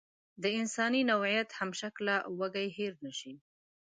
[0.41, 3.33] د انساني نوعیت همشکله وږی هېر نشي.